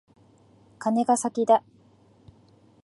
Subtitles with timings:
[0.79, 1.61] カネが先だ。